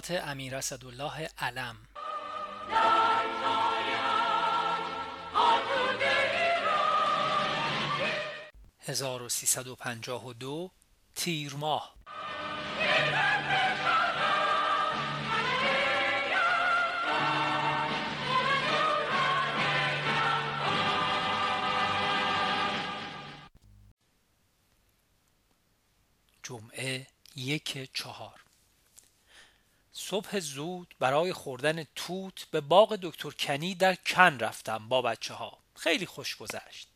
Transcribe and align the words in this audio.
خاطرات 0.00 0.28
امیر 0.28 0.56
اسدالله 0.56 1.28
علم. 1.38 1.76
1352 8.80 10.70
تیر 11.14 11.54
ماه. 11.54 11.94
جمعه 26.42 27.06
یک 27.36 27.90
چهار. 27.94 28.49
صبح 29.92 30.38
زود 30.38 30.94
برای 30.98 31.32
خوردن 31.32 31.84
توت 31.96 32.46
به 32.50 32.60
باغ 32.60 32.98
دکتر 33.02 33.30
کنی 33.30 33.74
در 33.74 33.94
کن 33.94 34.38
رفتم 34.38 34.88
با 34.88 35.02
بچه 35.02 35.34
ها 35.34 35.58
خیلی 35.74 36.06
خوش 36.06 36.36
گذشت. 36.36 36.88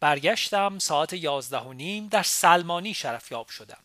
برگشتم 0.00 0.78
ساعت 0.78 1.12
یازده 1.12 1.58
و 1.58 1.72
نیم 1.72 2.08
در 2.08 2.22
سلمانی 2.22 2.94
شرفیاب 2.94 3.48
شدم. 3.48 3.78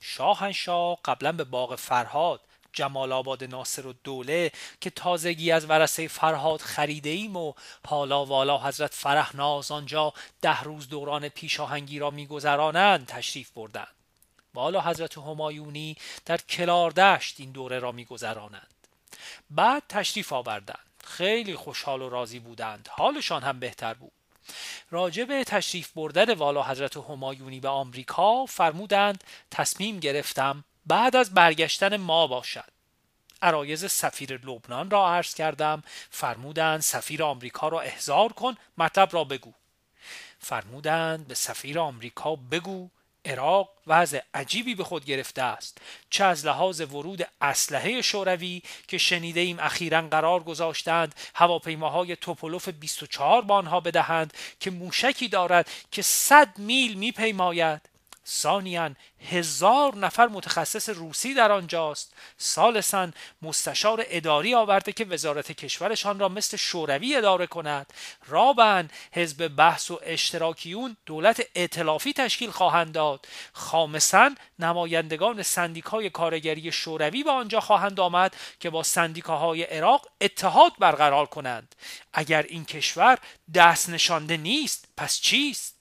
شاهنشاه 0.00 0.98
قبلا 1.04 1.32
به 1.32 1.44
باغ 1.44 1.74
فرهاد 1.74 2.40
جمال 2.72 3.12
آباد 3.12 3.44
ناصر 3.44 3.86
و 3.86 3.92
دوله 4.04 4.52
که 4.80 4.90
تازگی 4.90 5.52
از 5.52 5.70
ورسه 5.70 6.08
فرهاد 6.08 6.60
خریده 6.60 7.10
ایم 7.10 7.36
و 7.36 7.52
حالا 7.86 8.24
والا 8.24 8.58
حضرت 8.58 8.94
فرهناز 8.94 9.70
آنجا 9.70 10.12
ده 10.40 10.60
روز 10.62 10.88
دوران 10.88 11.28
پیشاهنگی 11.28 11.98
را 11.98 12.10
میگذرانند 12.10 13.06
تشریف 13.06 13.50
بردند. 13.50 13.97
والا 14.58 14.80
حضرت 14.80 15.18
همایونی 15.18 15.96
در 16.24 16.36
کلاردشت 16.36 17.40
این 17.40 17.52
دوره 17.52 17.78
را 17.78 17.92
میگذرانند. 17.92 18.74
بعد 19.50 19.82
تشریف 19.88 20.32
آوردند. 20.32 20.86
خیلی 21.04 21.56
خوشحال 21.56 22.02
و 22.02 22.08
راضی 22.08 22.38
بودند. 22.38 22.88
حالشان 22.90 23.42
هم 23.42 23.60
بهتر 23.60 23.94
بود. 23.94 24.12
راجع 24.90 25.24
به 25.24 25.44
تشریف 25.44 25.90
بردن 25.92 26.34
والا 26.34 26.62
حضرت 26.62 26.96
همایونی 26.96 27.60
به 27.60 27.68
آمریکا 27.68 28.46
فرمودند 28.46 29.24
تصمیم 29.50 30.00
گرفتم 30.00 30.64
بعد 30.86 31.16
از 31.16 31.34
برگشتن 31.34 31.96
ما 31.96 32.26
باشد. 32.26 32.70
عرایز 33.42 33.84
سفیر 33.90 34.46
لبنان 34.46 34.90
را 34.90 35.08
عرض 35.08 35.34
کردم. 35.34 35.82
فرمودند 36.10 36.80
سفیر 36.80 37.22
آمریکا 37.22 37.68
را 37.68 37.80
احضار 37.80 38.32
کن 38.32 38.56
مطلب 38.78 39.08
را 39.12 39.24
بگو. 39.24 39.52
فرمودند 40.38 41.28
به 41.28 41.34
سفیر 41.34 41.78
آمریکا 41.78 42.36
بگو 42.36 42.90
عراق 43.28 43.70
وضع 43.86 44.20
عجیبی 44.34 44.74
به 44.74 44.84
خود 44.84 45.04
گرفته 45.04 45.42
است. 45.42 45.78
چه 46.10 46.24
از 46.24 46.46
لحاظ 46.46 46.80
ورود 46.80 47.28
اسلحه 47.40 48.02
شوروی 48.02 48.62
که 48.88 48.98
شنیده 48.98 49.40
ایم 49.40 49.58
اخیرا 49.60 50.02
قرار 50.02 50.42
گذاشتند 50.42 51.14
هواپیماهای 51.34 52.16
توپولوف 52.16 52.68
24 52.68 53.42
با 53.42 53.54
آنها 53.54 53.80
بدهند 53.80 54.34
که 54.60 54.70
موشکی 54.70 55.28
دارد 55.28 55.70
که 55.90 56.02
100 56.02 56.58
میل 56.58 56.94
میپیماید. 56.94 57.97
ثانیا 58.28 58.90
هزار 59.30 59.96
نفر 59.96 60.26
متخصص 60.26 60.88
روسی 60.88 61.34
در 61.34 61.52
آنجاست. 61.52 62.14
سالسا 62.36 63.08
مستشار 63.42 64.04
اداری 64.08 64.54
آورده 64.54 64.92
که 64.92 65.04
وزارت 65.04 65.52
کشورشان 65.52 66.18
را 66.18 66.28
مثل 66.28 66.56
شوروی 66.56 67.16
اداره 67.16 67.46
کند. 67.46 67.92
رابن 68.26 68.88
حزب 69.12 69.48
بحث 69.48 69.90
و 69.90 70.00
اشتراکیون 70.02 70.96
دولت 71.06 71.42
ائتلافی 71.54 72.12
تشکیل 72.12 72.50
خواهند 72.50 72.92
داد. 72.92 73.26
خامسا 73.52 74.30
نمایندگان 74.58 75.42
سندیکای 75.42 76.10
کارگری 76.10 76.72
شوروی 76.72 77.22
به 77.22 77.30
آنجا 77.30 77.60
خواهند 77.60 78.00
آمد 78.00 78.36
که 78.60 78.70
با 78.70 78.82
سندیکاهای 78.82 79.62
عراق 79.62 80.08
اتحاد 80.20 80.72
برقرار 80.78 81.26
کنند. 81.26 81.74
اگر 82.12 82.42
این 82.42 82.64
کشور 82.64 83.18
دست 83.54 83.88
نشانده 83.88 84.36
نیست 84.36 84.88
پس 84.96 85.20
چیست؟ 85.20 85.77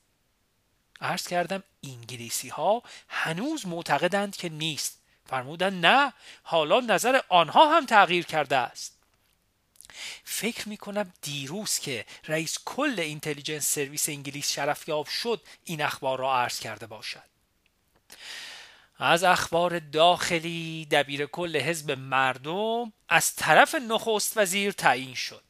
عرض 1.02 1.28
کردم 1.28 1.63
انگلیسی 1.84 2.50
ها 2.50 2.84
هنوز 3.08 3.68
معتقدند 3.68 4.35
که 4.35 4.50
نیست. 4.50 5.02
فرمودن 5.25 5.74
نه 5.74 6.13
حالا 6.44 6.80
نظر 6.80 7.19
آنها 7.30 7.78
هم 7.78 7.85
تغییر 7.85 8.25
کرده 8.25 8.56
است. 8.56 8.97
فکر 10.24 10.69
می 10.69 10.78
کنم 10.78 11.13
دیروز 11.22 11.80
که 11.80 12.06
رئیس 12.28 12.57
کل 12.66 13.00
اینتلیجنس 13.00 13.74
سرویس 13.74 14.09
انگلیس 14.09 14.52
شرفیاب 14.52 15.07
شد 15.07 15.41
این 15.63 15.81
اخبار 15.81 16.19
را 16.19 16.40
عرض 16.40 16.59
کرده 16.59 16.88
باشد. 16.88 17.24
از 19.00 19.24
اخبار 19.24 19.80
داخلی 19.80 20.88
دبیر 20.91 21.25
کل 21.25 21.57
حزب 21.57 21.91
مردم 21.91 22.94
از 23.09 23.36
طرف 23.36 23.75
نخست 23.75 24.38
وزیر 24.38 24.72
تعیین 24.72 25.13
شد. 25.13 25.44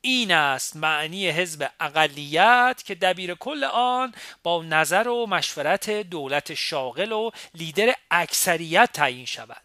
این 0.00 0.32
است 0.32 0.76
معنی 0.76 1.30
حزب 1.30 1.70
اقلیت 1.80 2.82
که 2.84 2.94
دبیر 2.94 3.34
کل 3.34 3.64
آن 3.64 4.14
با 4.42 4.62
نظر 4.62 5.08
و 5.08 5.26
مشورت 5.26 5.90
دولت 5.90 6.54
شاغل 6.54 7.12
و 7.12 7.30
لیدر 7.54 7.94
اکثریت 8.10 8.90
تعیین 8.92 9.26
شود. 9.26 9.62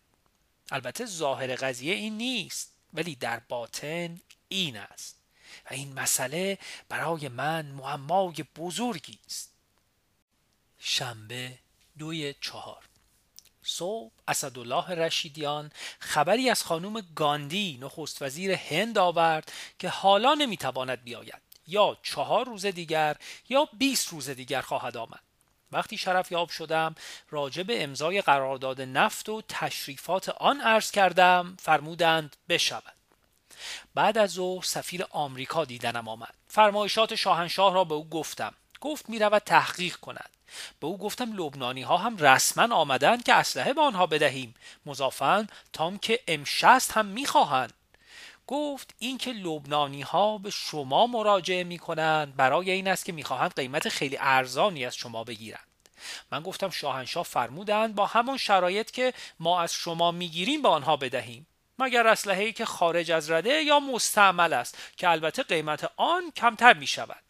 البته 0.71 1.05
ظاهر 1.05 1.55
قضیه 1.55 1.93
این 1.93 2.17
نیست 2.17 2.73
ولی 2.93 3.15
در 3.15 3.41
باطن 3.49 4.21
این 4.47 4.77
است. 4.77 5.15
و 5.71 5.73
این 5.73 5.93
مسئله 5.93 6.57
برای 6.89 7.27
من 7.27 7.65
معمای 7.65 8.45
بزرگی 8.55 9.19
است. 9.25 9.53
شنبه 10.79 11.59
دوی 11.97 12.35
چهار. 12.41 12.83
صبح 13.65 14.11
اسدالله 14.27 14.89
رشیدیان 14.89 15.71
خبری 15.99 16.49
از 16.49 16.63
خانم 16.63 17.01
گاندی 17.15 17.79
نخست 17.81 18.21
وزیر 18.21 18.51
هند 18.51 18.97
آورد 18.97 19.51
که 19.79 19.89
حالا 19.89 20.33
نمی‌تواند 20.33 21.03
بیاید. 21.03 21.41
یا 21.67 21.97
چهار 22.03 22.45
روز 22.45 22.65
دیگر 22.65 23.15
یا 23.49 23.69
20 23.73 24.09
روز 24.09 24.29
دیگر 24.29 24.61
خواهد 24.61 24.97
آمد. 24.97 25.19
وقتی 25.71 25.97
شرف 25.97 26.31
یاب 26.31 26.49
شدم 26.49 26.95
راجع 27.29 27.63
به 27.63 27.83
امضای 27.83 28.21
قرارداد 28.21 28.81
نفت 28.81 29.29
و 29.29 29.41
تشریفات 29.49 30.29
آن 30.29 30.61
عرض 30.61 30.91
کردم 30.91 31.57
فرمودند 31.59 32.35
بشود. 32.49 32.93
بعد 33.95 34.17
از 34.17 34.31
ظهر 34.31 34.63
سفیر 34.63 35.05
آمریکا 35.09 35.65
دیدنم 35.65 36.07
آمد. 36.07 36.33
فرمایشات 36.47 37.15
شاهنشاه 37.15 37.73
را 37.73 37.83
به 37.83 37.93
او 37.93 38.09
گفتم. 38.09 38.53
گفت 38.81 39.09
می‌رود 39.09 39.41
تحقیق 39.41 39.95
کند. 39.95 40.29
به 40.79 40.87
او 40.87 40.97
گفتم 40.97 41.33
لبنانی 41.33 41.81
ها 41.81 41.97
هم 41.97 42.17
رسما 42.17 42.75
آمدند 42.75 43.23
که 43.23 43.33
اسلحه 43.33 43.73
به 43.73 43.81
آنها 43.81 44.07
بدهیم. 44.07 44.55
مضافن 44.85 45.47
تام 45.73 45.97
که 45.97 46.19
M60 46.27 46.91
هم 46.91 47.05
می‌خواهند. 47.05 47.73
گفت 48.47 48.93
اینکه 48.99 49.31
لبنانی 49.31 50.01
ها 50.01 50.37
به 50.37 50.49
شما 50.49 51.07
مراجعه 51.07 51.63
می 51.63 51.79
کنند 51.79 52.35
برای 52.35 52.71
این 52.71 52.87
است 52.87 53.05
که 53.05 53.11
می‌خواهند 53.11 53.55
قیمت 53.55 53.89
خیلی 53.89 54.17
ارزانی 54.19 54.85
از 54.85 54.95
شما 54.95 55.23
بگیرند. 55.23 55.67
من 56.31 56.41
گفتم 56.41 56.69
شاهنشاه 56.69 57.23
فرمودند 57.23 57.95
با 57.95 58.05
همان 58.05 58.37
شرایط 58.37 58.91
که 58.91 59.13
ما 59.39 59.61
از 59.61 59.73
شما 59.73 60.11
می‌گیریم 60.11 60.61
به 60.61 60.69
آنها 60.69 60.97
بدهیم. 60.97 61.47
مگر 61.79 62.07
اسلحه‌ای 62.07 62.53
که 62.53 62.65
خارج 62.65 63.11
از 63.11 63.31
رده 63.31 63.63
یا 63.63 63.79
مستعمل 63.79 64.53
است 64.53 64.77
که 64.97 65.09
البته 65.09 65.43
قیمت 65.43 65.91
آن 65.97 66.31
کمتر 66.31 66.73
می 66.73 66.87
شود 66.87 67.24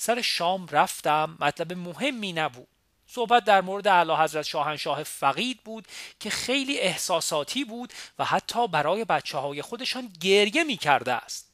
سر 0.00 0.22
شام 0.22 0.66
رفتم. 0.66 1.36
مطلب 1.40 1.72
مهمی 1.72 2.32
نبود. 2.32 2.68
صحبت 3.06 3.44
در 3.44 3.60
مورد 3.60 3.88
اعلی 3.88 4.12
حضرت 4.12 4.46
شاهنشاه 4.46 5.02
فقید 5.02 5.60
بود 5.64 5.88
که 6.20 6.30
خیلی 6.30 6.78
احساساتی 6.78 7.64
بود 7.64 7.92
و 8.18 8.24
حتی 8.24 8.68
برای 8.68 9.04
بچه 9.04 9.38
های 9.38 9.62
خودشان 9.62 10.12
گریه 10.20 10.64
می 10.64 10.76
کرده 10.76 11.12
است. 11.12 11.52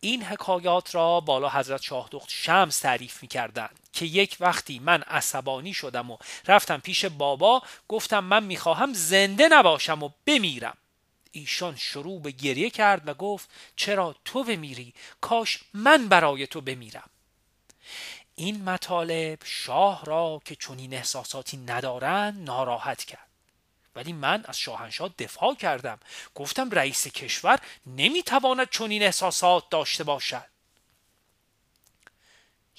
این 0.00 0.22
حکایات 0.22 0.94
را 0.94 1.20
بالا 1.20 1.48
حضرت 1.48 1.82
شاه 1.82 2.08
دخت 2.12 2.28
شمس 2.30 2.78
تعریف 2.78 3.22
می 3.22 3.28
کردن 3.28 3.68
که 3.92 4.06
یک 4.06 4.36
وقتی 4.40 4.78
من 4.78 5.02
عصبانی 5.02 5.74
شدم 5.74 6.10
و 6.10 6.16
رفتم 6.46 6.78
پیش 6.78 7.04
بابا 7.04 7.62
گفتم 7.88 8.24
من 8.24 8.44
می‌خواهم 8.44 8.92
زنده 8.92 9.48
نباشم 9.48 10.02
و 10.02 10.10
بمیرم. 10.26 10.76
ایشان 11.32 11.76
شروع 11.76 12.20
به 12.20 12.30
گریه 12.30 12.70
کرد 12.70 13.08
و 13.08 13.14
گفت 13.14 13.50
چرا 13.76 14.14
تو 14.24 14.44
بمیری؟ 14.44 14.94
کاش 15.20 15.58
من 15.74 16.08
برای 16.08 16.46
تو 16.46 16.60
بمیرم. 16.60 17.10
این 18.38 18.64
مطالب 18.64 19.38
شاه 19.44 20.04
را 20.04 20.40
که 20.44 20.56
چنین 20.56 20.94
احساساتی 20.94 21.56
ندارند 21.56 22.44
ناراحت 22.44 23.04
کرد. 23.04 23.28
ولی 23.94 24.12
من 24.12 24.44
از 24.48 24.58
شاهنشاه 24.58 25.08
دفاع 25.18 25.54
کردم. 25.54 25.98
گفتم 26.34 26.70
رئیس 26.70 27.08
کشور 27.08 27.60
نمی‌تواند 27.86 28.70
چنین 28.70 29.02
احساسات 29.02 29.68
داشته 29.70 30.04
باشد. 30.04 30.44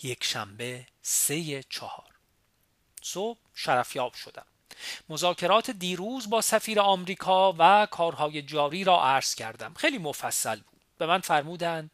یک 0.03 0.23
شنبه 0.23 0.87
سه 1.01 1.63
چهار. 1.63 2.15
صبح 3.01 3.39
شرفیاب 3.53 4.13
شدم. 4.13 4.45
مذاکرات 5.09 5.71
دیروز 5.71 6.29
با 6.29 6.41
سفیر 6.41 6.79
آمریکا 6.79 7.55
و 7.57 7.87
کارهای 7.91 8.41
جاری 8.41 8.83
را 8.83 9.03
عرض 9.03 9.35
کردم. 9.35 9.73
خیلی 9.73 9.97
مفصل 9.97 10.55
بود. 10.55 10.81
به 10.97 11.05
من 11.05 11.19
فرمودند 11.19 11.91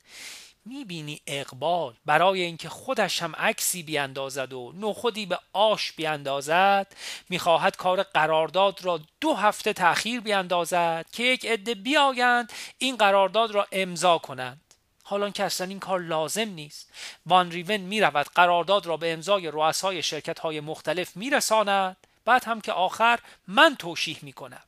می‌بینی 0.66 1.22
اقبال 1.28 1.94
برای 2.06 2.42
اینکه 2.42 2.70
خودش 2.70 3.22
هم 3.22 3.36
عکسی 3.36 3.84
بیاندازد 3.84 4.54
و 4.54 4.74
نخودی 4.76 5.26
به 5.26 5.40
آش 5.54 5.92
بیاندازد 5.92 6.96
می‌خواهد 7.30 7.78
کار 7.78 8.04
قرارداد 8.04 8.86
را 8.86 9.00
دو 9.22 9.34
هفته 9.34 9.74
تأخیر 9.74 10.20
بیاندازد 10.20 11.06
که 11.12 11.24
یک 11.24 11.46
عده 11.46 11.76
بیایند 11.76 12.54
این 12.78 12.96
قرارداد 12.96 13.52
را 13.52 13.68
امضا 13.72 14.18
کنند. 14.18 14.62
حالا 15.04 15.30
که 15.30 15.44
اصلا 15.44 15.68
این 15.68 15.80
کار 15.80 16.00
لازم 16.00 16.50
نیست. 16.50 16.90
وان 17.26 17.52
ریون 17.52 17.78
می‌رود 17.78 18.28
قرارداد 18.36 18.86
را 18.86 18.98
به 18.98 19.14
امضای 19.14 19.48
رؤسای 19.48 20.04
شرکت 20.04 20.40
های 20.40 20.60
مختلف 20.60 21.18
میرساند 21.18 21.98
بعد 22.26 22.44
هم 22.44 22.62
که 22.62 22.72
آخر 22.72 23.20
من 23.48 23.76
توشیح 23.76 24.18
می‌کنم. 24.22 24.64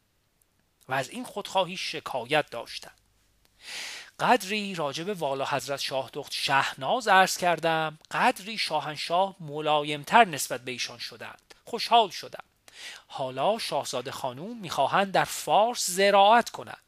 و 0.89 0.93
از 0.93 1.09
این 1.09 1.23
خودخواهی 1.23 1.77
شکایت 1.77 2.49
داشتم. 2.49 2.91
قدری 4.19 4.75
راجب 4.75 5.21
والا 5.21 5.45
حضرت 5.45 5.79
شاه 5.79 6.09
دخت 6.13 6.31
شهناز 6.31 7.07
عرض 7.07 7.37
کردم 7.37 7.99
قدری 8.11 8.57
شاهنشاه 8.57 9.35
ملایمتر 9.39 10.25
نسبت 10.25 10.61
به 10.61 10.71
ایشان 10.71 10.97
شدند 10.97 11.53
خوشحال 11.65 12.09
شدم. 12.09 12.43
حالا 13.07 13.57
شاهزاده 13.59 14.11
خانوم 14.11 14.57
می‌خواهند 14.57 15.11
در 15.11 15.23
فارس 15.23 15.89
زراعت 15.89 16.49
کنند. 16.49 16.81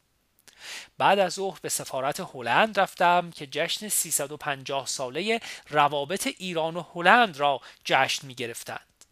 بعد 0.98 1.18
از 1.18 1.32
ظهر 1.32 1.58
به 1.62 1.68
سفارت 1.68 2.20
هلند 2.34 2.80
رفتم 2.80 3.30
که 3.30 3.46
جشن 3.46 3.88
350 3.88 4.86
ساله 4.86 5.40
روابط 5.68 6.26
ایران 6.26 6.76
و 6.76 6.84
هلند 6.94 7.36
را 7.36 7.60
جشن 7.84 8.26
می 8.26 8.34
گرفتند. 8.34 9.04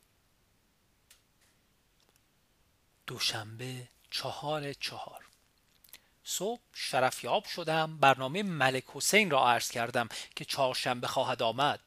دوشنبه 3.07 3.89
چهار 4.11 4.73
چهار. 4.73 5.28
صبح 6.31 6.61
شرفیاب 6.75 7.45
شدم 7.45 7.99
برنامه 8.01 8.43
ملک 8.43 8.85
حسین 8.95 9.31
را 9.31 9.51
عرض 9.51 9.71
کردم 9.71 10.09
که 10.37 10.45
چهارشنبه 10.45 11.07
خواهد 11.07 11.43
آمد. 11.43 11.81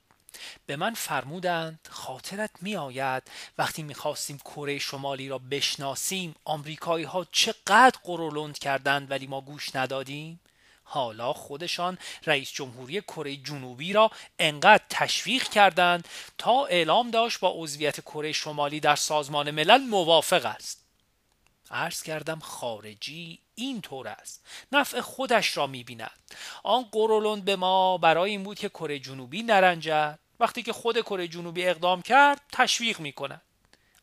به 0.66 0.76
من 0.76 0.94
فرمودند 0.94 1.88
خاطرت 1.90 2.50
می 2.62 2.76
آید 2.76 3.24
وقتی 3.58 3.84
می 3.84 3.94
خواستیم 3.94 4.38
کره 4.38 4.80
شمالی 4.80 5.30
را 5.30 5.38
بشناسیم 5.38 6.36
آمریکایی 6.46 7.06
ها 7.06 7.28
چقدر 7.32 8.00
قرولند 8.04 8.60
کردند 8.60 9.12
ولی 9.12 9.28
ما 9.28 9.42
گوش 9.42 9.76
ندادیم؟ 9.76 10.40
حالا 10.84 11.34
خودشان 11.34 11.98
رئیس 12.26 12.52
جمهوری 12.52 13.02
کره 13.02 13.36
جنوبی 13.36 13.94
را 13.94 14.12
انقدر 14.40 14.84
تشویق 14.90 15.44
کردند 15.44 16.08
تا 16.38 16.66
اعلام 16.66 17.12
داشت 17.12 17.40
با 17.40 17.54
عضویت 17.56 18.02
کره 18.02 18.32
شمالی 18.32 18.80
در 18.80 18.96
سازمان 18.96 19.52
ملل 19.52 19.82
موافق 19.82 20.46
است. 20.46 20.81
عرض 21.72 22.04
کردم 22.04 22.40
خارجی 22.40 23.40
این 23.56 23.82
طور 23.82 24.08
است. 24.08 24.46
نفع 24.72 25.02
خودش 25.02 25.58
را 25.58 25.68
می‌بیند. 25.68 26.20
آن 26.64 26.84
قرولند 26.92 27.46
به 27.46 27.56
ما 27.56 27.98
برای 27.98 28.32
این 28.32 28.44
بود 28.44 28.60
که 28.60 28.70
کره 28.70 29.00
جنوبی 29.00 29.44
نرنجد. 29.44 30.20
وقتی 30.40 30.64
که 30.64 30.74
خود 30.74 31.02
کره 31.02 31.28
جنوبی 31.28 31.66
اقدام 31.66 32.02
کرد 32.02 32.42
تشویق 32.52 33.00
می‌کند. 33.00 33.42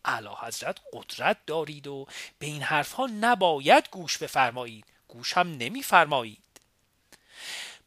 اعلی 0.04 0.28
حضرت 0.40 0.78
قدرت 0.92 1.36
دارید 1.46 1.86
و 1.86 2.06
به 2.38 2.46
این 2.46 2.62
حرفها 2.62 3.06
نباید 3.06 3.88
گوش 3.90 4.18
بفرمایید. 4.18 4.84
گوش 5.08 5.32
هم 5.32 5.56
نمیفرمایید. 5.56 6.38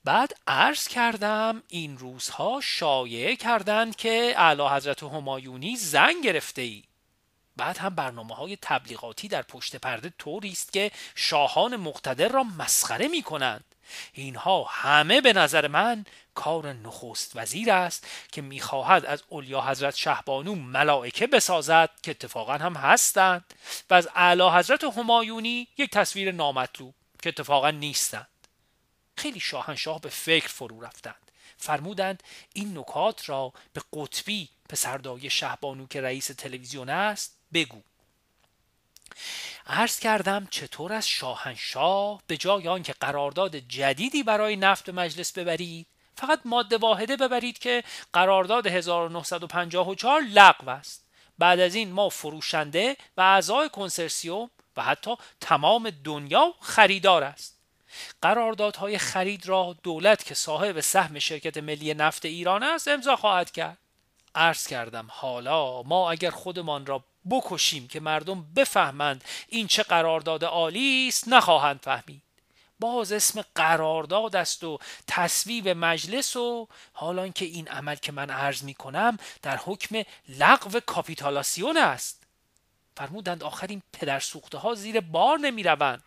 بعد 0.04 0.33
عرض 0.48 0.88
کردم 0.88 1.63
این 1.68 1.98
روزها 1.98 2.60
شایع 2.63 3.36
کردند 3.36 3.95
که 3.95 4.33
اعلی 4.38 4.68
حضرت 4.68 5.04
همایونی 5.04 5.75
زن 5.75 6.22
گرفته 6.24 6.62
ای 6.62 6.83
بعد 7.57 7.77
هم 7.77 7.95
برنامه 7.95 8.36
های 8.36 8.57
تبلیغاتی 8.62 9.27
در 9.27 9.42
پشت 9.42 9.75
پرده 9.75 10.13
طوری 10.19 10.51
است 10.51 10.74
که 10.74 10.92
شاهان 11.15 11.75
مقتدر 11.75 12.27
را 12.27 12.44
مسخره 12.44 13.07
می 13.07 13.24
کنند 13.24 13.63
اینها 14.13 14.63
همه 14.63 15.21
به 15.21 15.33
نظر 15.33 15.68
من 15.68 16.06
کار 16.36 16.74
نخست 16.74 17.31
وزیر 17.36 17.71
است 17.71 18.07
که 18.31 18.42
می‌خواهد 18.42 19.06
از 19.06 19.24
اولیا 19.27 19.62
حضرت 19.62 19.95
شهبانو 19.95 20.56
ملائکه 20.56 21.27
بسازد 21.27 21.89
که 22.03 22.12
اتفاقا 22.12 22.53
هم 22.53 22.74
هستند 22.74 23.54
و 23.89 23.94
از 23.94 24.09
اعلی 24.15 24.50
حضرت 24.50 24.83
همایونی 24.83 25.68
یک 25.77 25.89
تصویر 25.92 26.31
نامطلوب 26.31 26.94
که 27.21 27.30
اتفاقا 27.30 27.71
نیستند. 27.71 28.27
خیلی 29.18 29.39
شاهنشاه 29.39 30.01
به 30.01 30.09
فکر 30.09 30.47
فرو 30.47 30.81
رفتند. 30.81 31.31
فرمودند 31.57 32.24
این 32.54 32.77
نکات 32.77 33.30
را 33.30 33.54
به 33.74 33.81
قطبی 33.94 34.50
پسردای 34.69 35.30
شهبانو 35.30 35.88
که 35.88 36.01
رئیس 36.01 36.27
تلویزیون 36.27 36.89
است 36.89 37.41
بگو. 37.53 37.81
عرض 39.68 40.00
کردم 40.00 40.48
چطور 40.51 40.94
از 40.94 41.07
شاهنشاه 41.07 42.21
به 42.27 42.38
جای 42.38 42.68
آنکه 42.68 42.94
قرارداد 42.94 43.56
جدیدی 43.56 44.24
برای 44.24 44.56
نفت 44.56 44.89
مجلس 44.89 45.31
ببرید 45.31 45.88
فقط 46.15 46.39
ماده 46.45 46.77
واحده 46.77 47.18
ببرید 47.18 47.59
که 47.59 47.83
قرارداد 48.13 48.68
1954 48.68 50.21
لغو 50.21 50.69
است. 50.69 51.06
بعد 51.38 51.59
از 51.59 51.75
این 51.75 51.92
ما 51.92 52.09
فروشنده 52.09 52.98
و 53.18 53.21
اعضای 53.21 53.69
کنسرسیوم 53.69 54.50
و 54.77 54.83
حتی 54.83 55.15
تمام 55.42 55.89
دنیا 55.89 56.54
خریدار 56.62 57.24
است. 57.24 57.57
قراردادهای 58.21 58.97
خرید 58.97 59.47
را 59.47 59.75
دولت 59.83 60.25
که 60.25 60.33
صاحب 60.33 60.80
سهم 60.80 61.19
شرکت 61.19 61.57
ملی 61.57 61.94
نفت 61.94 62.25
ایران 62.25 62.63
است 62.63 62.88
امضا 62.88 63.15
خواهد 63.15 63.51
کرد. 63.51 63.77
عرض 64.36 64.68
کردم 64.68 65.07
حالا 65.09 65.83
ما 65.83 66.12
اگر 66.12 66.30
خودمان 66.30 66.86
را 66.86 67.04
بکشیم 67.29 67.88
که 67.88 68.00
مردم 68.00 68.53
بفهمند 68.56 69.23
این 69.47 69.68
چه 69.68 69.83
قرارداد 69.83 70.44
عالی 70.44 71.06
است 71.07 71.27
نخواهند 71.27 71.79
فهمید. 71.83 72.21
باز 72.79 73.12
اسم 73.12 73.45
قرارداد 73.56 74.35
است 74.35 74.63
و 74.63 74.79
تصویب 75.07 75.69
مجلس 75.69 76.35
و 76.35 76.68
حالا 76.94 77.27
که 77.27 77.45
این 77.45 77.68
عمل 77.68 77.95
که 77.95 78.12
من 78.12 78.29
عرض 78.29 78.63
می 78.63 78.73
کنم 78.73 79.18
در 79.41 79.57
حکم 79.57 80.03
لغو 80.29 80.79
کاپیتالاسیون 80.79 81.77
است. 81.77 82.23
فرمودند 82.97 83.44
آخر 83.44 83.68
این 83.68 83.81
پدر 83.94 84.19
سوخته 84.19 84.57
ها 84.57 84.75
زیر 84.75 85.00
بار 85.00 85.38
نمی 85.38 85.63
روند. 85.63 86.03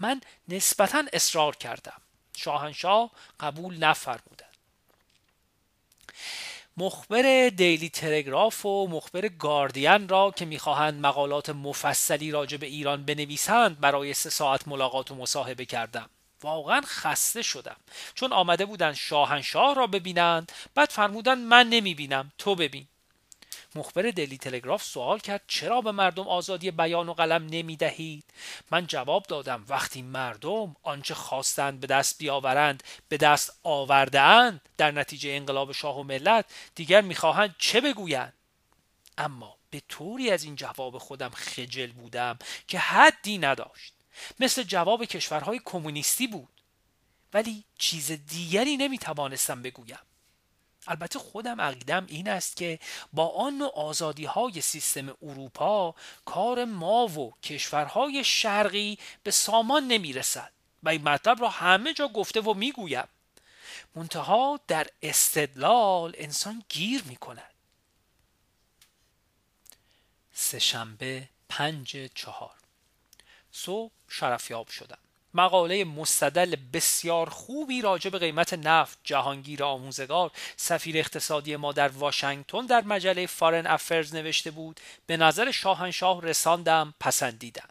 من 0.00 0.20
نسبتا 0.48 1.04
اصرار 1.12 1.56
کردم. 1.56 2.00
شاهنشاه 2.36 3.10
قبول 3.40 3.78
نفرمودند. 3.78 4.56
مخبر 6.80 7.48
دیلی 7.48 7.88
تلگراف 7.88 8.66
و 8.66 8.86
مخبر 8.86 9.28
گاردین 9.28 10.08
را 10.08 10.30
که 10.36 10.44
می‌خواهند 10.44 11.06
مقالات 11.06 11.50
مفصلی 11.50 12.30
راجع 12.30 12.56
به 12.56 12.66
ایران 12.66 13.04
بنویسند 13.04 13.80
برای 13.80 14.14
سه 14.14 14.30
ساعت 14.30 14.68
ملاقات 14.68 15.10
و 15.10 15.14
مصاحبه 15.14 15.64
کردم. 15.64 16.10
واقعا 16.42 16.80
خسته 16.84 17.42
شدم. 17.42 17.76
چون 18.14 18.32
آمده 18.32 18.66
بودند 18.66 18.94
شاهنشاه 18.94 19.74
را 19.74 19.86
ببینند 19.86 20.52
بعد 20.74 20.90
فرمودند 20.90 21.38
من 21.38 21.68
نمی‌بینم 21.68 22.32
تو 22.38 22.54
ببین. 22.54 22.86
مخبر 23.74 24.02
دلی 24.02 24.38
تلگراف 24.38 24.82
سوال 24.82 25.18
کرد 25.18 25.42
چرا 25.46 25.80
به 25.80 25.92
مردم 25.92 26.28
آزادی 26.28 26.70
بیان 26.70 27.08
و 27.08 27.12
قلم 27.12 27.46
نمی 27.46 27.76
دهید؟ 27.76 28.24
من 28.70 28.86
جواب 28.86 29.22
دادم 29.22 29.64
وقتی 29.68 30.02
مردم 30.02 30.76
آنچه 30.82 31.14
خواستند 31.14 31.80
به 31.80 31.86
دست 31.86 32.18
بیاورند 32.18 32.82
به 33.08 33.16
دست 33.16 33.60
آورده 33.62 34.60
در 34.76 34.90
نتیجه 34.90 35.30
انقلاب 35.30 35.72
شاه 35.72 35.98
و 35.98 36.02
ملت 36.02 36.44
دیگر 36.74 37.00
می‌خواهند 37.00 37.54
چه 37.58 37.80
بگویند؟ 37.80 38.32
اما 39.18 39.56
به 39.70 39.82
طوری 39.88 40.30
از 40.30 40.44
این 40.44 40.56
جواب 40.56 40.98
خودم 40.98 41.30
خجل 41.30 41.92
بودم 41.92 42.38
که 42.68 42.78
حدی 42.78 43.38
نداشت. 43.38 43.92
مثل 44.40 44.62
جواب 44.62 45.04
کشورهای 45.04 45.60
کمونیستی 45.64 46.26
بود. 46.26 46.48
ولی 47.34 47.64
چیز 47.78 48.12
دیگری 48.12 48.76
نمی‌توانستم 48.76 49.62
بگویم. 49.62 49.98
البته 50.88 51.18
خودم 51.18 51.60
عقیدم 51.60 52.06
این 52.08 52.28
است 52.28 52.56
که 52.56 52.78
با 53.12 53.28
آن 53.28 53.54
نوع 53.54 53.72
آزادی 53.74 54.24
های 54.24 54.60
سیستم 54.60 55.08
اروپا 55.22 55.94
کار 56.24 56.64
ما 56.64 57.06
و 57.06 57.34
کشورهای 57.42 58.24
شرقی 58.24 58.98
به 59.22 59.30
سامان 59.30 59.84
نمی 59.86 60.12
رسد 60.12 60.52
و 60.82 60.88
این 60.88 61.02
مطلب 61.08 61.40
را 61.40 61.48
همه 61.48 61.94
جا 61.94 62.08
گفته 62.08 62.40
و 62.40 62.54
می 62.54 62.72
گویم 62.72 63.08
منتها 63.94 64.60
در 64.66 64.86
استدلال 65.02 66.14
انسان 66.18 66.62
گیر 66.68 67.02
می 67.04 67.16
کند 67.16 67.54
سهشنبه 70.32 71.28
پنج 71.48 72.10
چهار. 72.14 72.54
صبح 73.52 73.92
شرفیاب 74.08 74.68
شدم. 74.68 74.98
مقاله 75.34 75.84
مستدل 75.84 76.56
بسیار 76.72 77.28
خوبی 77.30 77.82
راجع 77.82 78.10
به 78.10 78.18
قیمت 78.18 78.54
نفت 78.54 78.98
جهانگیر 79.04 79.64
آموزگار 79.64 80.30
سفیر 80.56 80.98
اقتصادی 80.98 81.56
ما 81.56 81.72
در 81.72 81.88
واشنگتن 81.88 82.66
در 82.66 82.84
مجله 82.84 83.26
فارن 83.26 83.66
افرز 83.66 84.14
نوشته 84.14 84.50
بود 84.50 84.80
به 85.06 85.16
نظر 85.16 85.50
شاهنشاه 85.50 86.22
رساندم 86.22 86.94
پسندیدم 87.00 87.68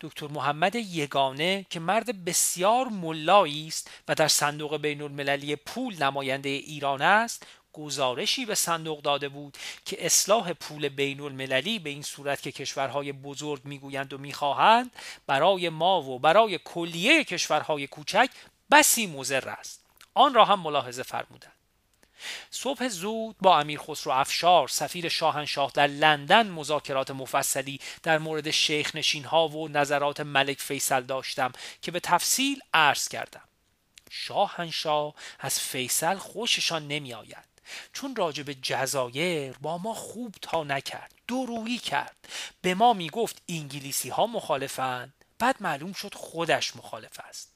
دکتر 0.00 0.26
محمد 0.26 0.74
یگانه 0.74 1.66
که 1.70 1.80
مرد 1.80 2.24
بسیار 2.24 2.88
ملایی 2.88 3.68
است 3.68 3.90
و 4.08 4.14
در 4.14 4.28
صندوق 4.28 4.76
بین 4.76 5.02
المللی 5.02 5.56
پول 5.56 6.02
نماینده 6.02 6.48
ایران 6.48 7.02
است 7.02 7.46
گزارشی 7.76 8.46
به 8.46 8.54
صندوق 8.54 9.02
داده 9.02 9.28
بود 9.28 9.58
که 9.84 10.06
اصلاح 10.06 10.52
پول 10.52 10.88
بین 10.88 11.20
المللی 11.20 11.78
به 11.78 11.90
این 11.90 12.02
صورت 12.02 12.42
که 12.42 12.52
کشورهای 12.52 13.12
بزرگ 13.12 13.64
می‌گویند 13.64 14.12
و 14.12 14.18
می‌خواهند 14.18 14.90
برای 15.26 15.68
ما 15.68 16.02
و 16.02 16.18
برای 16.18 16.58
کلیه 16.64 17.24
کشورهای 17.24 17.86
کوچک 17.86 18.30
بسی 18.70 19.06
مضر 19.06 19.48
است. 19.48 19.84
آن 20.14 20.34
را 20.34 20.44
هم 20.44 20.60
ملاحظه 20.60 21.02
فرمودند. 21.02 21.52
صبح 22.50 22.88
زود 22.88 23.36
با 23.40 23.60
امیر 23.60 23.78
خسرو 23.78 24.12
افشار 24.12 24.68
سفیر 24.68 25.08
شاهنشاه 25.08 25.70
در 25.74 25.86
لندن 25.86 26.50
مذاکرات 26.50 27.10
مفصلی 27.10 27.80
در 28.02 28.18
مورد 28.18 28.50
شیخ 28.50 28.96
نشین 28.96 29.24
ها 29.24 29.48
و 29.48 29.68
نظرات 29.68 30.20
ملک 30.20 30.60
فیصل 30.60 31.00
داشتم 31.00 31.52
که 31.82 31.90
به 31.90 32.00
تفصیل 32.00 32.60
عرض 32.74 33.08
کردم. 33.08 33.42
شاهنشاه 34.10 35.14
از 35.38 35.60
فیصل 35.60 36.16
خوششان 36.16 36.88
نمی 36.88 37.14
آید 37.14 37.55
چون 37.92 38.16
راجب 38.16 38.52
جزایر 38.52 39.56
با 39.60 39.78
ما 39.78 39.94
خوب 39.94 40.34
تا 40.42 40.64
نکرد 40.64 41.12
درویی 41.28 41.78
کرد. 41.78 42.16
به 42.62 42.74
ما 42.74 42.92
می 42.92 43.10
گفت 43.10 43.42
انگلیسی 43.48 44.08
ها 44.08 44.26
مخالفند 44.26 45.12
بعد 45.38 45.56
معلوم 45.60 45.92
شد 45.92 46.14
خودش 46.14 46.76
مخالف 46.76 47.20
است. 47.28 47.52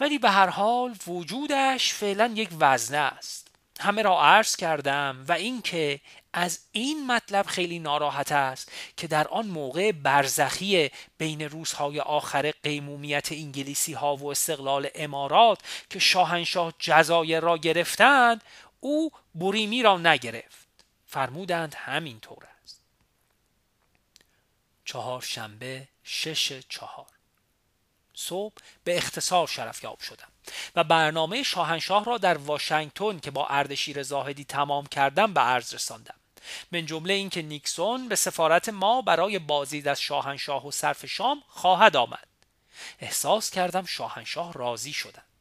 ولی 0.00 0.18
به 0.18 0.30
هر 0.30 0.48
حال 0.48 0.96
وجودش 1.06 1.92
فعلا 1.92 2.32
یک 2.34 2.48
وزنه 2.60 2.98
است. 2.98 3.44
همه 3.80 4.02
را 4.02 4.22
عرض 4.22 4.56
کردم 4.56 5.24
و 5.28 5.32
اینکه 5.32 6.00
از 6.32 6.60
این 6.72 7.06
مطلب 7.06 7.46
خیلی 7.46 7.78
ناراحت 7.78 8.32
است 8.32 8.72
که 8.96 9.06
در 9.06 9.28
آن 9.28 9.46
موقع 9.46 9.92
برزخی 9.92 10.90
بین 11.18 11.42
روزهای 11.42 12.00
آخر 12.00 12.52
قیمومیت 12.62 13.32
انگلیسی 13.32 13.92
ها 13.92 14.16
و 14.16 14.30
استقلال 14.30 14.88
امارات 14.94 15.58
که 15.90 15.98
شاهنشاه 15.98 16.74
جزایر 16.78 17.40
را 17.40 17.58
گرفتند 17.58 18.42
او 18.84 19.12
بوریمی 19.34 19.82
را 19.82 19.98
نگرفت. 19.98 20.68
فرمودند 21.06 21.74
همینطور 21.74 22.46
است. 22.64 22.80
چهار 24.84 25.20
شنبه 25.20 25.88
شش 26.02 26.52
چهار. 26.68 27.06
صبح 28.14 28.54
به 28.84 28.96
اختصار 28.96 29.46
شرفیاب 29.46 30.00
شدم 30.00 30.28
و 30.76 30.84
برنامه 30.84 31.42
شاهنشاه 31.42 32.04
را 32.04 32.18
در 32.18 32.38
واشنگتن 32.38 33.18
که 33.18 33.30
با 33.30 33.46
اردشیر 33.46 34.02
زاهدی 34.02 34.44
تمام 34.44 34.86
کردم 34.86 35.34
به 35.34 35.40
عرض 35.40 35.74
رساندم. 35.74 36.20
من 36.72 36.86
جمله 36.86 37.14
اینکه 37.14 37.42
نیکسون 37.42 38.08
به 38.08 38.16
سفارت 38.16 38.68
ما 38.68 39.02
برای 39.02 39.38
بازدید 39.38 39.88
از 39.88 40.00
شاهنشاه 40.00 40.66
و 40.66 40.70
صرف 40.70 41.06
شام 41.06 41.42
خواهد 41.46 41.96
آمد. 41.96 42.28
احساس 43.00 43.50
کردم 43.50 43.84
شاهنشاه 43.84 44.52
راضی 44.52 44.92
شدند 44.92 45.33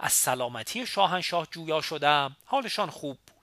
از 0.00 0.12
سلامتی 0.12 0.86
شاهنشاه 0.86 1.48
جویا 1.50 1.80
شدم. 1.80 2.36
حالشان 2.44 2.90
خوب 2.90 3.18
بود. 3.26 3.36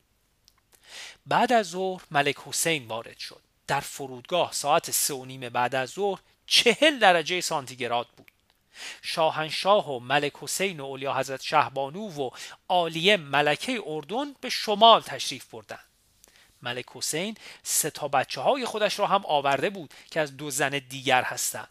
بعد 1.25 1.53
از 1.53 1.69
ظهر 1.69 2.01
ملک 2.11 2.35
حسین 2.45 2.87
وارد 2.87 3.17
شد. 3.17 3.41
در 3.67 3.79
فرودگاه 3.79 4.51
ساعت 4.51 4.91
سه 4.91 5.13
و 5.13 5.25
نیم 5.25 5.49
بعد 5.49 5.75
از 5.75 5.89
ظهر 5.89 6.19
چهل 6.45 6.99
درجه 6.99 7.41
سانتیگراد 7.41 8.07
بود. 8.17 8.31
شاهنشاه 9.01 9.91
و 9.91 9.99
ملک 9.99 10.33
حسین 10.41 10.79
و 10.79 10.85
اولیا 10.85 11.13
حضرت 11.13 11.41
شهبانو 11.41 12.09
و 12.09 12.29
عالیه 12.69 13.17
ملکه 13.17 13.81
اردن 13.85 14.33
به 14.41 14.49
شمال 14.49 15.01
تشریف 15.01 15.45
بردند. 15.45 15.85
ملک 16.61 16.85
حسین 16.93 17.37
سه 17.63 17.89
تا 17.89 18.07
بچه 18.07 18.41
های 18.41 18.65
خودش 18.65 18.99
را 18.99 19.07
هم 19.07 19.25
آورده 19.25 19.69
بود 19.69 19.93
که 20.11 20.19
از 20.19 20.37
دو 20.37 20.51
زن 20.51 20.69
دیگر 20.69 21.23
هستند. 21.23 21.67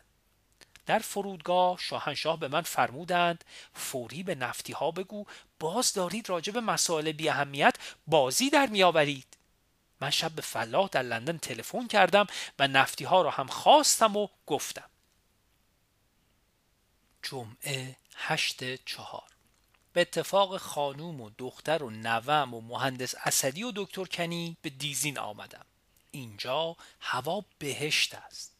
در 0.88 0.98
فرودگاه 0.98 1.78
شاهنشاه 1.80 2.38
به 2.38 2.48
من 2.48 2.62
فرمودند 2.62 3.44
فوری 3.74 4.22
به 4.22 4.34
نفتی 4.34 4.72
ها 4.72 4.90
بگو 4.90 5.26
باز 5.60 5.92
دارید 5.92 6.28
راجع 6.28 6.52
به 6.52 6.60
مسائل 6.60 7.12
بی 7.12 7.28
اهمیت 7.28 7.76
بازی 8.06 8.50
در 8.50 8.66
میآورید. 8.66 9.36
من 10.00 10.10
شب 10.10 10.32
به 10.32 10.42
فلاح 10.42 10.88
در 10.92 11.02
لندن 11.02 11.38
تلفن 11.38 11.86
کردم 11.86 12.26
و 12.58 12.68
نفتی 12.68 13.04
ها 13.04 13.22
را 13.22 13.30
هم 13.30 13.46
خواستم 13.46 14.16
و 14.16 14.28
گفتم. 14.46 14.90
جمعه 17.22 17.96
هشت 18.16 18.84
چهار. 18.84 19.28
به 19.92 20.00
اتفاق 20.00 20.56
خانوم 20.56 21.20
و 21.20 21.30
دختر 21.38 21.82
و 21.82 21.90
نوم 21.90 22.54
و 22.54 22.60
مهندس 22.60 23.14
اسدی 23.24 23.62
و 23.62 23.72
دکتر 23.76 24.04
کنی 24.04 24.56
به 24.62 24.70
دیزین 24.70 25.18
آمدم. 25.18 25.66
اینجا 26.10 26.76
هوا 27.00 27.44
بهشت 27.58 28.14
است. 28.14 28.57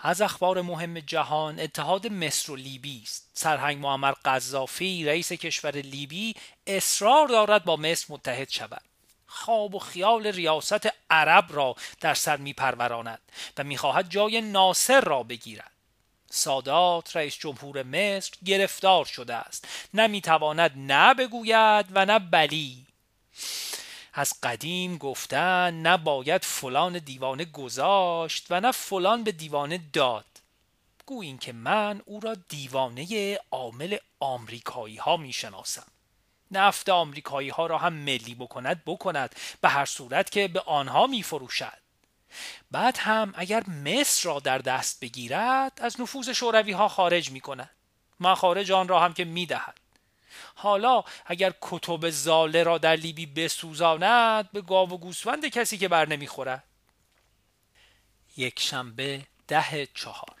از 0.00 0.20
اخبار 0.20 0.62
مهم 0.62 1.00
جهان 1.00 1.60
اتحاد 1.60 2.06
مصر 2.06 2.52
و 2.52 2.56
لیبی 2.56 3.00
است. 3.02 3.30
سرهنگ 3.34 3.78
معمر 3.78 4.12
قذافی 4.12 5.04
رئیس 5.04 5.32
کشور 5.32 5.76
لیبی 5.76 6.34
اصرار 6.66 7.28
دارد 7.28 7.64
با 7.64 7.76
مصر 7.76 8.06
متحد 8.08 8.48
شود. 8.50 8.82
خواب 9.26 9.74
و 9.74 9.78
خیال 9.78 10.26
ریاست 10.26 10.88
عرب 11.10 11.44
را 11.48 11.76
در 12.00 12.14
سر 12.14 12.36
میپروراند 12.36 13.20
و 13.58 13.64
می‌خواهد 13.64 14.10
جای 14.10 14.40
ناصر 14.40 15.00
را 15.00 15.22
بگیرد. 15.22 15.70
سادات 16.30 17.16
رئیس 17.16 17.38
جمهور 17.38 17.82
مصر 17.82 18.32
گرفتار 18.44 19.04
شده 19.04 19.34
است. 19.34 19.68
نمی‌تواند 19.94 20.72
نه 20.76 21.14
بگوید 21.14 21.86
و 21.90 22.06
نه 22.06 22.18
بلی. 22.18 22.86
از 24.18 24.34
قدیم 24.42 24.96
گفتن 24.96 25.82
نه 25.82 25.96
باید 25.96 26.44
فلان 26.44 26.98
دیوانه 26.98 27.44
گذاشت 27.44 28.46
و 28.50 28.60
نه 28.60 28.72
فلان 28.72 29.24
به 29.24 29.32
دیوانه 29.32 29.80
داد. 29.92 30.24
گویین 31.06 31.38
که 31.38 31.52
من 31.52 32.02
او 32.04 32.20
را 32.20 32.34
دیوانه 32.34 33.38
عامل 33.50 33.96
آمریکایی 34.20 34.96
ها 34.96 35.16
می 35.16 35.32
شناسم 35.32 35.86
نفت 36.50 36.88
آمریکایی 36.88 37.48
ها 37.48 37.66
را 37.66 37.78
هم 37.78 37.92
ملی 37.92 38.34
بکند 38.34 38.82
بکند. 38.86 39.36
به 39.60 39.68
هر 39.68 39.84
صورت 39.84 40.30
که 40.30 40.48
به 40.48 40.60
آنها 40.60 41.06
می 41.06 41.22
فروشد 41.22 41.78
بعد 42.70 42.98
هم 42.98 43.34
اگر 43.36 43.70
مصر 43.70 44.28
را 44.28 44.40
در 44.40 44.58
دست 44.58 45.00
بگیرد 45.00 45.78
از 45.82 46.00
نفوذ 46.00 46.30
شوروی 46.30 46.72
ها 46.72 46.88
خارج 46.88 47.30
می 47.30 47.40
کند 47.40 47.70
مخارج 48.20 48.72
آن 48.72 48.88
را 48.88 49.00
هم 49.00 49.14
که 49.14 49.24
می 49.24 49.46
دهد 49.46 49.80
حالا 50.54 51.04
اگر 51.26 51.52
کتب 51.60 52.10
زاله 52.10 52.62
را 52.62 52.78
در 52.78 52.96
لیبی 52.96 53.26
بسوزاند 53.26 54.52
به 54.52 54.60
گاو 54.60 54.90
و 54.90 54.96
گوسفند 54.98 55.46
کسی 55.46 55.78
که 55.78 55.88
بر 55.88 56.08
نمی‌خورد. 56.08 56.64
یک 58.36 58.60
شنبه 58.60 59.26
ده 59.48 59.86
چهار. 59.94 60.38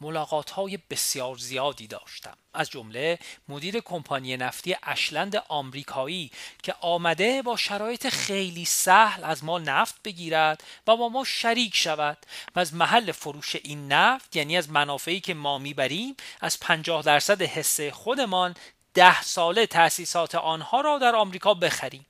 ملاقات 0.00 0.50
های 0.50 0.78
بسیار 0.90 1.36
زیادی 1.36 1.86
داشتم. 1.86 2.36
از 2.54 2.70
جمله 2.70 3.18
مدیر 3.48 3.80
کمپانی 3.80 4.36
نفتی 4.36 4.76
اشلند 4.82 5.36
آمریکایی 5.48 6.30
که 6.62 6.74
آمده 6.80 7.42
با 7.42 7.56
شرایط 7.56 8.08
خیلی 8.08 8.64
سهل 8.64 9.24
از 9.24 9.44
ما 9.44 9.58
نفت 9.58 10.02
بگیرد 10.02 10.64
و 10.86 10.96
با 10.96 11.08
ما 11.08 11.24
شریک 11.24 11.76
شود. 11.76 12.18
و 12.56 12.60
از 12.60 12.74
محل 12.74 13.12
فروش 13.12 13.56
این 13.56 13.92
نفت 13.92 14.36
یعنی 14.36 14.56
از 14.56 14.70
منافعی 14.70 15.20
که 15.20 15.34
ما 15.34 15.58
می‌بریم 15.58 16.16
از 16.40 16.60
50 16.60 17.02
درصد 17.02 17.42
حصه 17.42 17.90
خودمان 17.90 18.54
ده 18.94 19.22
ساله 19.22 19.66
تأسیسات 19.66 20.34
آنها 20.34 20.80
را 20.80 20.98
در 20.98 21.14
آمریکا 21.14 21.54
بخریم. 21.54 22.06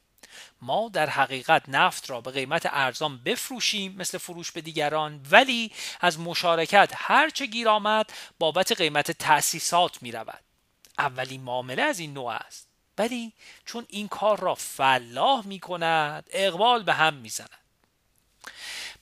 ما 0.62 0.90
در 0.92 1.10
حقیقت 1.10 1.68
نفت 1.68 2.10
را 2.10 2.20
به 2.20 2.30
قیمت 2.30 2.66
ارزان 2.66 3.18
بفروشیم 3.18 3.94
مثل 3.96 4.18
فروش 4.18 4.52
به 4.52 4.60
دیگران 4.60 5.20
ولی 5.30 5.72
از 6.00 6.18
مشارکت 6.18 6.92
هرچه 6.94 7.46
گیر 7.46 7.68
آمد 7.68 8.12
بابت 8.38 8.72
قیمت 8.72 9.10
تأسیسات 9.10 10.02
می 10.02 10.12
رود. 10.12 10.44
اولین 10.98 11.40
معامله 11.40 11.82
از 11.82 11.98
این 11.98 12.14
نوع 12.14 12.32
است. 12.32 12.68
ولی 12.98 13.32
چون 13.64 13.86
این 13.88 14.08
کار 14.08 14.40
را 14.40 14.54
فلاح 14.54 15.46
می 15.46 15.60
کند 15.60 16.26
اقبال 16.30 16.82
به 16.82 16.92
هم 16.92 17.14
می 17.14 17.28
زند. 17.28 17.48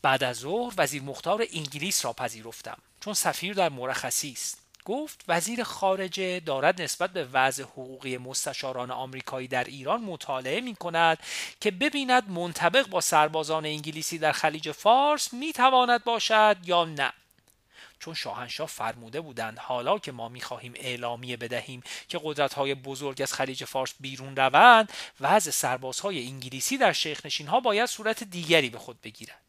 بعد 0.02 0.24
از 0.24 0.36
ظهر 0.36 0.74
وزیر 0.76 1.02
مختار 1.02 1.46
انگلیس 1.52 2.04
را 2.04 2.12
پذیرفتم 2.12 2.78
چون 3.00 3.14
سفیر 3.14 3.54
در 3.54 3.68
مرخصی 3.68 4.32
است. 4.32 4.61
گفت 4.84 5.24
وزیر 5.28 5.64
خارجه 5.64 6.40
دارد 6.40 6.82
نسبت 6.82 7.10
به 7.10 7.24
وضع 7.24 7.62
حقوقی 7.62 8.18
مستشاران 8.18 8.90
آمریکایی 8.90 9.48
در 9.48 9.64
ایران 9.64 10.00
مطالعه 10.00 10.60
می 10.60 10.74
کند 10.74 11.18
که 11.60 11.70
ببیند 11.70 12.30
منطبق 12.30 12.86
با 12.86 13.00
سربازان 13.00 13.66
انگلیسی 13.66 14.18
در 14.18 14.32
خلیج 14.32 14.70
فارس 14.72 15.32
می 15.32 15.52
تواند 15.52 16.04
باشد 16.04 16.56
یا 16.64 16.84
نه. 16.84 17.12
چون 17.98 18.14
شاهنشاه 18.14 18.68
فرموده 18.68 19.20
بودند 19.20 19.58
حالا 19.58 19.98
که 19.98 20.12
ما 20.12 20.28
می‌خواهیم 20.28 20.72
اعلامیه 20.76 21.36
بدهیم 21.36 21.82
که 22.08 22.20
قدرت‌های 22.24 22.74
بزرگ 22.74 23.22
از 23.22 23.32
خلیج 23.32 23.64
فارس 23.64 23.94
بیرون 24.00 24.36
روند 24.36 24.92
وضع 25.20 25.50
سربازهای 25.50 26.26
انگلیسی 26.26 26.78
در 26.78 26.92
شیخ 26.92 27.26
نشین 27.26 27.46
ها 27.46 27.60
باید 27.60 27.86
صورت 27.86 28.24
دیگری 28.24 28.70
به 28.70 28.78
خود 28.78 29.00
بگیرد. 29.00 29.41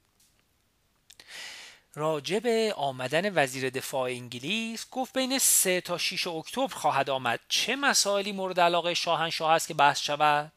راجب 1.96 2.48
آمدن 2.76 3.44
وزیر 3.44 3.70
دفاع 3.70 4.10
انگلیس 4.10 4.86
گفت 4.92 5.14
بین 5.14 5.40
3 5.40 5.82
تا 5.82 5.98
6 5.98 6.28
اکتبر 6.28 6.74
خواهد 6.76 7.10
آمد. 7.10 7.40
چه 7.50 7.76
مسائلی 7.76 8.32
مورد 8.32 8.60
علاقه 8.60 8.94
شاهنشاه 8.94 9.52
است 9.52 9.68
که 9.68 9.74
بحث 9.74 10.00
شود؟ 10.00 10.52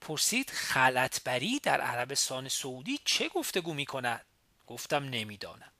پرسید 0.00 0.50
خلطبری 0.50 1.58
در 1.58 1.80
عربستان 1.80 2.48
سعودی 2.48 3.00
چه 3.04 3.28
گفتگو 3.28 3.74
می 3.74 3.86
کند 3.86 4.24
گفتم 4.66 5.04
نمی‌دانم. 5.04 5.72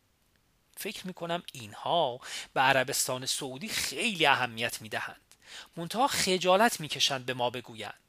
فکر 0.77 1.07
می 1.07 1.15
کنم 1.15 1.43
اینها 1.53 2.21
به 2.55 2.61
عربستان 2.61 3.27
سعودی 3.27 3.69
خیلی 3.69 4.27
اهمیت 4.27 4.83
می 4.83 4.89
دهند 4.89 5.21
منتها 5.77 6.07
خجالت 6.07 6.81
می 6.81 6.89
کشند 6.89 7.27
به 7.27 7.35
ما 7.35 7.51
بگویند. 7.51 8.02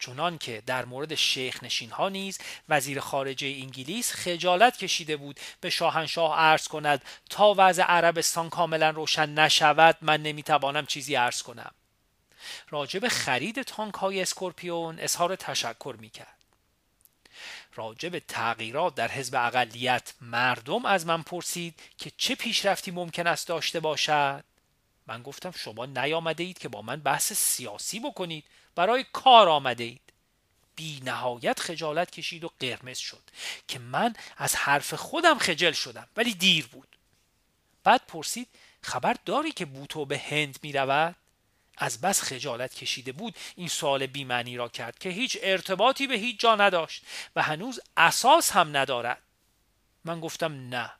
چنان 0.00 0.38
که 0.38 0.62
در 0.66 0.84
مورد 0.84 1.14
شیخ 1.14 1.62
نشین 1.62 1.90
ها 1.90 2.08
نیز 2.08 2.38
وزیر 2.68 3.00
خارجه 3.00 3.46
انگلیس 3.46 4.12
خجالت 4.12 4.76
کشیده 4.76 5.16
بود 5.16 5.40
به 5.60 5.70
شاهنشاه 5.70 6.38
عرض 6.38 6.68
کند 6.68 7.02
تا 7.30 7.54
وضع 7.56 7.82
عربستان 7.82 8.50
کاملا 8.50 8.90
روشن 8.90 9.30
نشود 9.30 9.96
من 10.00 10.22
نمی‌توانم 10.22 10.86
چیزی 10.86 11.14
عرض 11.14 11.42
کنم. 11.42 11.70
راجب 12.70 13.08
خرید 13.08 13.62
تانک 13.62 13.94
های 13.94 14.22
اسکورپیون 14.22 14.98
اظهار 14.98 15.36
تشکر 15.36 15.96
می‌کرد. 15.98 16.36
راجب 17.74 18.18
تغییرات 18.18 18.94
در 18.94 19.08
حزب 19.08 19.34
اقلیت 19.34 20.14
مردم 20.20 20.84
از 20.84 21.06
من 21.06 21.22
پرسید 21.22 21.80
که 21.98 22.12
چه 22.16 22.34
پیشرفتی 22.34 22.90
ممکن 22.90 23.26
است 23.26 23.48
داشته 23.48 23.80
باشد؟ 23.80 24.44
من 25.06 25.22
گفتم 25.22 25.50
شما 25.50 25.86
نیامده 25.86 26.44
اید 26.44 26.58
که 26.58 26.68
با 26.68 26.82
من 26.82 27.00
بحث 27.00 27.32
سیاسی 27.32 28.00
بکنید. 28.00 28.44
برای 28.74 29.04
کار 29.12 29.48
آمده 29.48 29.84
اید. 29.84 30.00
بی 30.76 31.00
نهایت 31.04 31.60
خجالت 31.60 32.10
کشید 32.10 32.44
و 32.44 32.50
قرمز 32.60 32.98
شد 32.98 33.22
که 33.68 33.78
من 33.78 34.14
از 34.36 34.56
حرف 34.56 34.94
خودم 34.94 35.38
خجل 35.38 35.72
شدم 35.72 36.08
ولی 36.16 36.34
دیر 36.34 36.66
بود. 36.66 36.96
بعد 37.84 38.06
پرسید 38.06 38.48
خبر 38.82 39.16
داری 39.24 39.52
که 39.52 39.64
بوتو 39.64 40.04
به 40.04 40.18
هند 40.18 40.58
می 40.62 40.72
رود؟ 40.72 41.16
از 41.78 42.00
بس 42.00 42.22
خجالت 42.22 42.74
کشیده 42.74 43.12
بود 43.12 43.36
این 43.56 43.68
سوال 43.68 44.06
بیمعنی 44.06 44.56
را 44.56 44.68
کرد 44.68 44.98
که 44.98 45.08
هیچ 45.08 45.38
ارتباطی 45.42 46.06
به 46.06 46.14
هیچ 46.14 46.40
جا 46.40 46.56
نداشت 46.56 47.02
و 47.36 47.42
هنوز 47.42 47.80
اساس 47.96 48.50
هم 48.50 48.76
ندارد. 48.76 49.22
من 50.04 50.20
گفتم 50.20 50.52
نه. 50.68 50.92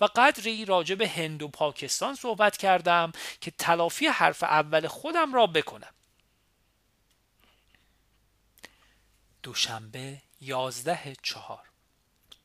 و 0.00 0.04
قدری 0.04 0.64
راجع 0.64 0.94
به 0.94 1.08
هند 1.08 1.42
و 1.42 1.48
پاکستان 1.48 2.14
صحبت 2.14 2.56
کردم 2.56 3.12
که 3.40 3.50
تلافی 3.50 4.06
حرف 4.06 4.42
اول 4.42 4.86
خودم 4.86 5.34
را 5.34 5.46
بکنم 5.46 5.94
دوشنبه 9.46 10.16
یازده 10.40 11.16
چهار. 11.22 11.62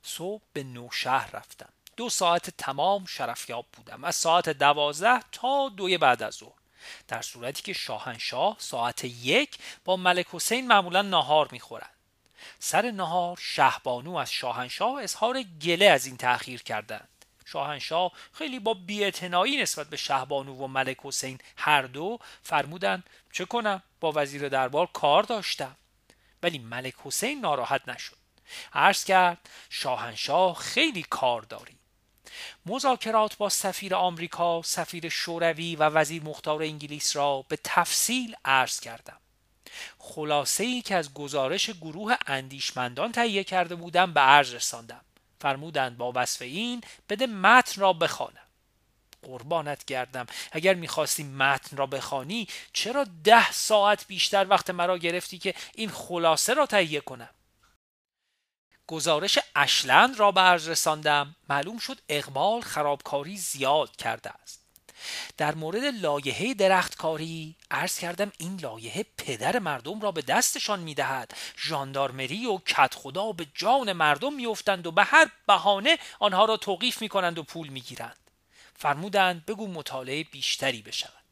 صبح 0.04 0.42
به 0.54 0.64
نوشهر 0.64 1.32
رفتم. 1.32 1.70
دو 1.98 2.10
ساعت 2.10 2.50
تمام 2.50 3.06
شرفیاب 3.06 3.66
بودم. 3.74 4.04
از 4.04 4.16
ساعت 4.16 4.50
دوازده 4.50 5.20
تا 5.32 5.70
دوی 5.70 5.98
بعد 5.98 6.24
از 6.24 6.34
ظهر. 6.34 6.60
در 7.08 7.22
صورتی 7.22 7.62
که 7.64 7.74
شاهنشاه 7.74 8.56
ساعت 8.60 9.04
یک 9.04 9.58
با 9.86 9.98
ملک 9.98 10.26
حسین 10.32 10.68
معمولا 10.68 11.02
ناهار 11.02 11.50
می‌خورند 11.52 11.96
سر 12.60 12.92
نهار 12.92 13.38
شهبانو 13.42 14.16
از 14.16 14.32
شاهنشاه 14.32 15.04
اظهار 15.04 15.44
گله 15.44 15.86
از 15.86 16.06
این 16.06 16.18
تأخیر 16.18 16.64
کردند. 16.64 17.26
شاهنشاه 17.46 18.12
خیلی 18.34 18.60
با 18.60 18.74
بیاعتنایی 18.74 19.62
نسبت 19.62 19.90
به 19.90 19.98
شهبانو 19.98 20.56
و 20.56 20.68
ملک 20.68 20.98
حسین 21.04 21.40
هر 21.58 21.82
دو 21.82 22.20
فرمودند 22.44 23.04
چه 23.32 23.46
کنم؟ 23.46 23.84
با 24.00 24.12
وزیر 24.16 24.50
دربار 24.50 24.90
کار 24.94 25.24
داشتم. 25.24 25.76
ولی 26.44 26.58
ملک 26.58 26.94
حسین 27.04 27.42
ناراحت 27.42 27.90
نشد 27.90 28.18
عرض 28.74 29.04
کرد 29.04 29.50
شاهنشاه 29.70 30.56
خیلی 30.56 31.04
کار 31.04 31.42
داری 31.42 31.78
مذاکرات 32.66 33.38
با 33.38 33.50
سفیر 33.50 33.96
آمریکا، 33.96 34.62
سفیر 34.62 35.10
شوروی 35.10 35.76
و 35.76 35.84
وزیر 35.84 36.24
مختار 36.24 36.62
انگلیس 36.64 37.16
را 37.16 37.46
به 37.48 37.60
تفصیل 37.64 38.36
عرض 38.46 38.80
کردم. 38.80 39.18
خلاصه 39.98 40.64
ای 40.64 40.82
که 40.82 40.96
از 40.96 41.14
گزارش 41.14 41.70
گروه 41.70 42.16
اندیشمندان 42.28 43.12
تهیه 43.12 43.44
کرده 43.44 43.76
بودم 43.76 44.14
به 44.14 44.20
عرض 44.20 44.54
رساندم. 44.54 45.02
فرمودند 45.42 45.98
با 45.98 46.12
وصف 46.16 46.42
این 46.42 46.82
بده 47.10 47.28
متن 47.28 47.82
را 47.82 47.94
بخوانم. 47.94 48.41
قربانت 49.24 49.86
گردم. 49.86 50.26
اگر 50.52 50.74
می‌خواستی 50.74 51.24
متن 51.24 51.78
را 51.78 51.86
بخوانی 51.86 52.48
چرا 52.74 53.06
ده 53.24 53.52
ساعت 53.52 54.08
بیشتر 54.08 54.48
وقت 54.50 54.70
مرا 54.70 54.98
گرفتی 54.98 55.38
که 55.38 55.56
این 55.76 55.90
خلاصه 55.90 56.54
را 56.54 56.66
تهیه 56.66 57.02
کنم؟ 57.02 57.30
گزارش 58.88 59.40
اشلند 59.56 60.20
را 60.20 60.32
به 60.32 60.42
عرض 60.42 60.70
رساندم. 60.70 61.36
معلوم 61.50 61.78
شد 61.78 62.02
اقبال 62.10 62.62
خرابکاری 62.62 63.38
زیاد 63.38 63.96
کرده 63.96 64.30
است. 64.30 64.62
در 65.38 65.56
مورد 65.56 65.84
لایحه 65.84 66.54
درختکاری 66.54 67.56
عرض 67.72 68.00
کردم 68.00 68.32
این 68.38 68.60
لایحه 68.62 69.06
پدر 69.18 69.60
مردم 69.60 70.02
را 70.02 70.12
به 70.12 70.22
دستشان 70.22 70.80
می‌دهد. 70.80 71.34
ژاندارمری 71.58 72.46
و 72.46 72.58
کت 72.58 72.96
خدا 72.96 73.32
به 73.32 73.48
جان 73.56 73.94
مردم 73.94 74.34
میافتند 74.34 74.88
و 74.88 74.92
به 74.92 75.04
هر 75.04 75.32
بهانه 75.48 75.98
آنها 76.20 76.46
را 76.46 76.58
توقیف 76.58 77.02
می‌کنند 77.02 77.40
و 77.40 77.44
پول 77.44 77.68
می‌گیرند. 77.68 78.18
فرمودند 78.82 79.46
بگو 79.46 79.68
مطالعه 79.68 80.24
بیشتری 80.24 80.82
بشود. 80.82 81.24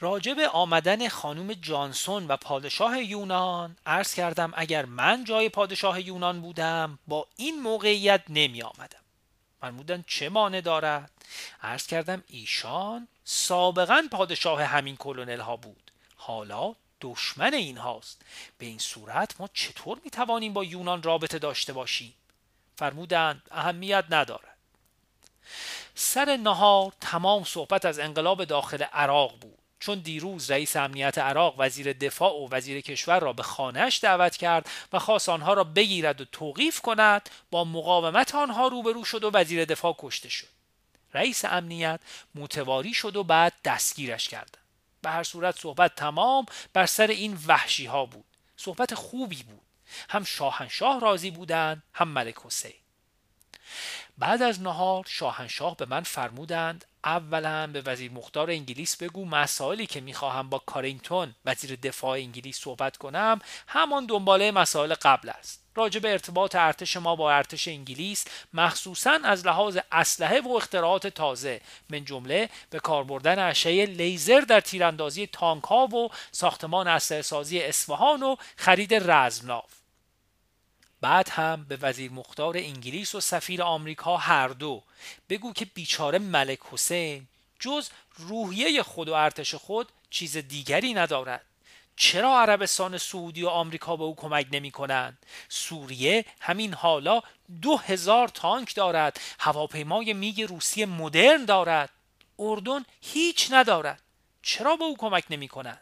راجب 0.00 0.38
آمدن 0.38 1.08
خانم 1.08 1.54
جانسون 1.54 2.26
و 2.26 2.36
پادشاه 2.36 3.02
یونان 3.02 3.76
عرض 3.86 4.14
کردم 4.14 4.52
اگر 4.56 4.84
من 4.84 5.24
جای 5.24 5.48
پادشاه 5.48 6.00
یونان 6.00 6.40
بودم 6.40 6.98
با 7.06 7.26
این 7.36 7.62
موقعیت 7.62 8.22
نمی 8.28 8.62
آمدم. 8.62 9.00
فرمودن 9.60 10.04
چه 10.06 10.28
مانع 10.28 10.60
دارد؟ 10.60 11.10
عرض 11.62 11.86
کردم 11.86 12.24
ایشان 12.26 13.08
سابقا 13.24 14.08
پادشاه 14.10 14.62
همین 14.62 14.96
کلونل 14.96 15.40
ها 15.40 15.56
بود. 15.56 15.90
حالا 16.16 16.74
دشمن 17.00 17.54
این 17.54 17.78
هاست 17.78 18.22
به 18.58 18.66
این 18.66 18.78
صورت 18.78 19.40
ما 19.40 19.48
چطور 19.54 20.00
می 20.04 20.10
توانیم 20.10 20.52
با 20.52 20.64
یونان 20.64 21.02
رابطه 21.02 21.38
داشته 21.38 21.72
باشیم؟ 21.72 22.14
فرمودند 22.76 23.42
اهمیت 23.50 24.04
ندارد. 24.10 24.59
سر 26.02 26.36
نهار 26.36 26.92
تمام 27.00 27.44
صحبت 27.44 27.84
از 27.84 27.98
انقلاب 27.98 28.44
داخل 28.44 28.82
عراق 28.82 29.38
بود. 29.40 29.58
چون 29.80 29.98
دیروز 29.98 30.50
رئیس 30.50 30.76
امنیت 30.76 31.18
عراق 31.18 31.54
وزیر 31.58 31.92
دفاع 31.92 32.32
و 32.32 32.48
وزیر 32.50 32.80
کشور 32.80 33.20
را 33.20 33.32
به 33.32 33.42
خانهش 33.42 34.00
دعوت 34.02 34.36
کرد 34.36 34.70
و 34.92 34.98
خواست 34.98 35.28
آنها 35.28 35.54
را 35.54 35.64
بگیرد 35.64 36.20
و 36.20 36.24
توقیف 36.24 36.80
کند 36.80 37.30
با 37.50 37.64
مقاومت 37.64 38.34
آنها 38.34 38.68
روبرو 38.68 39.04
شد 39.04 39.24
و 39.24 39.30
وزیر 39.34 39.64
دفاع 39.64 39.96
کشته 39.98 40.28
شد. 40.28 40.46
رئیس 41.14 41.44
امنیت 41.44 42.00
متواری 42.34 42.94
شد 42.94 43.16
و 43.16 43.24
بعد 43.24 43.52
دستگیرش 43.64 44.28
کرد. 44.28 44.58
به 45.02 45.10
هر 45.10 45.22
صورت 45.22 45.58
صحبت 45.58 45.94
تمام 45.94 46.46
بر 46.72 46.86
سر 46.86 47.06
این 47.06 47.38
وحشی 47.46 47.86
ها 47.86 48.04
بود. 48.04 48.24
صحبت 48.56 48.94
خوبی 48.94 49.42
بود. 49.42 49.60
هم 50.08 50.24
شاهنشاه 50.24 51.00
راضی 51.00 51.30
بودند 51.30 51.82
هم 51.92 52.08
ملک 52.08 52.36
حسین. 52.44 52.74
بعد 54.20 54.42
از 54.42 54.62
نهار 54.62 55.04
شاهنشاه 55.08 55.76
به 55.76 55.86
من 55.86 56.02
فرمودند 56.02 56.84
اولا 57.04 57.66
به 57.66 57.82
وزیر 57.86 58.12
مختار 58.12 58.50
انگلیس 58.50 58.96
بگو 58.96 59.24
مسائلی 59.24 59.86
که 59.86 60.00
می‌خواهم 60.00 60.50
با 60.50 60.58
کارینگتون 60.58 61.34
وزیر 61.44 61.78
دفاع 61.82 62.10
انگلیس 62.10 62.60
صحبت 62.60 62.96
کنم 62.96 63.38
همان 63.66 64.06
دنباله 64.06 64.50
مسائل 64.50 64.94
قبل 64.94 65.28
است. 65.28 65.64
راجع 65.74 66.00
به 66.00 66.12
ارتباط 66.12 66.56
ارتش 66.56 66.96
ما 66.96 67.16
با 67.16 67.32
ارتش 67.32 67.68
انگلیس 67.68 68.24
مخصوصا 68.52 69.18
از 69.24 69.46
لحاظ 69.46 69.78
اسلحه 69.92 70.40
و 70.40 70.48
اختراعات 70.48 71.06
تازه 71.06 71.60
من 71.90 72.04
جمله 72.04 72.48
به 72.70 72.80
کار 72.80 73.04
بردن 73.04 73.38
اشعه 73.38 73.86
لیزر 73.86 74.40
در 74.40 74.60
تیراندازی 74.60 75.26
تانک 75.26 75.64
ها 75.64 75.86
و 75.86 76.08
ساختمان 76.32 76.88
اسلحه 76.88 77.22
سازی 77.22 77.60
اصفهان 77.60 78.22
و 78.22 78.36
خرید 78.56 78.94
رزمناف 78.94 79.79
بعد 81.00 81.28
هم 81.28 81.66
به 81.68 81.76
وزیر 81.76 82.10
مختار 82.10 82.56
انگلیس 82.56 83.14
و 83.14 83.20
سفیر 83.20 83.62
آمریکا 83.62 84.16
هر 84.16 84.48
دو. 84.48 84.82
بگو 85.28 85.52
که 85.52 85.64
بیچاره 85.64 86.18
ملک 86.18 86.58
حسین 86.72 87.26
جز 87.60 87.88
روحیه 88.16 88.82
خود 88.82 89.08
و 89.08 89.14
ارتش 89.14 89.54
خود 89.54 89.88
چیز 90.10 90.36
دیگری 90.36 90.94
ندارد. 90.94 91.44
چرا 91.96 92.40
عربستان 92.40 92.98
سعودی 92.98 93.42
و 93.42 93.48
آمریکا 93.48 93.96
به 93.96 94.04
او 94.04 94.16
کمک 94.16 94.46
نمی 94.52 94.70
کنند؟ 94.70 95.18
سوریه 95.48 96.24
همین 96.40 96.74
حالا 96.74 97.22
دو 97.62 97.76
هزار 97.76 98.28
تانک 98.28 98.74
دارد. 98.74 99.20
هواپیمای 99.40 100.12
میگ 100.12 100.42
روسی 100.42 100.84
مدرن 100.84 101.44
دارد. 101.44 101.90
اردن 102.38 102.84
هیچ 103.00 103.48
ندارد. 103.50 104.02
چرا 104.42 104.76
به 104.76 104.84
او 104.84 104.96
کمک 104.96 105.24
نمی 105.30 105.48
کنند؟ 105.48 105.80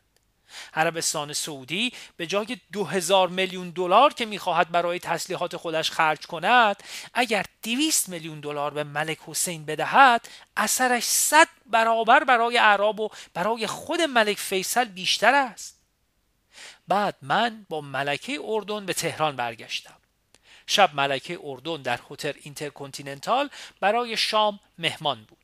عربستان 0.75 1.33
سعودی 1.33 1.93
به 2.17 2.27
جای 2.27 2.57
دو 2.73 2.85
هزار 2.85 3.29
میلیون 3.29 3.71
دلار 3.71 4.13
که 4.13 4.27
می‌خواهد 4.27 4.71
برای 4.71 4.99
تسلیحات 4.99 5.57
خودش 5.57 5.91
خرج 5.91 6.27
کند 6.27 6.83
اگر 7.15 7.45
دویست 7.63 8.09
میلیون 8.09 8.41
دلار 8.41 8.71
به 8.71 8.85
ملک 8.85 9.19
حسین 9.27 9.65
بدهد 9.65 10.29
اثرش 10.57 11.05
صد 11.05 11.49
برابر 11.67 12.25
برای 12.25 12.57
عرب 12.57 13.01
و 13.01 13.09
برای 13.35 13.67
خود 13.67 14.01
ملک 14.01 14.39
فیصل 14.39 14.85
بیشتر 14.85 15.35
است. 15.35 15.79
بعد 16.89 17.17
من 17.23 17.67
با 17.69 17.81
ملکه 17.81 18.41
اردن 18.45 18.87
به 18.87 18.95
تهران 18.95 19.37
برگشتم. 19.37 19.97
شب 20.67 20.95
ملکه 20.95 21.39
اردن 21.43 21.83
در 21.83 22.01
هتل 22.11 22.33
اینترکنتیننتال 22.43 23.51
برای 23.81 24.17
شام 24.17 24.61
مهمان 24.79 25.25
بود. 25.25 25.38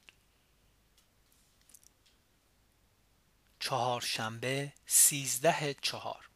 چهارشنبه 3.65 4.73
سیزده 4.87 5.77
چهار. 5.83 6.29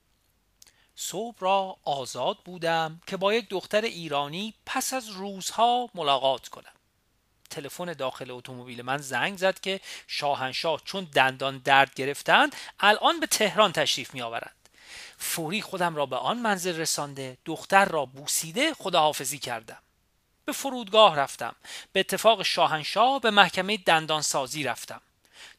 صبح 0.96 1.36
را 1.38 1.76
آزاد 1.84 2.38
بودم 2.44 3.00
که 3.06 3.16
با 3.16 3.34
یک 3.34 3.48
دختر 3.48 3.80
ایرانی 3.80 4.54
پس 4.66 4.94
از 4.94 5.08
روزها 5.08 5.88
ملاقات 5.94 6.48
کنم. 6.48 6.72
تلفن 7.50 7.92
داخل 7.92 8.30
اتومبیل 8.30 8.82
من 8.82 8.98
زنگ 8.98 9.38
زد 9.38 9.60
که 9.60 9.80
شاهنشاه 10.06 10.82
چون 10.84 11.04
دندان 11.04 11.58
درد 11.58 11.94
گرفتند 11.94 12.56
الان 12.80 13.20
به 13.20 13.26
تهران 13.26 13.72
تشریف 13.72 14.14
می 14.14 14.22
آورند 14.22 14.68
فوری 15.18 15.62
خودم 15.62 15.96
را 15.96 16.06
به 16.06 16.16
آن 16.16 16.38
منزل 16.38 16.76
رسانده 16.76 17.38
دختر 17.44 17.84
را 17.84 18.06
بوسیده 18.06 18.74
خداحافظی 18.74 19.38
کردم. 19.38 19.82
به 20.44 20.52
فرودگاه 20.52 21.16
رفتم. 21.16 21.56
به 21.92 22.00
اتفاق 22.00 22.42
شاهنشاه 22.42 23.20
به 23.20 23.30
محکمه 23.30 23.76
دندانسازی 23.76 24.64
رفتم. 24.64 25.00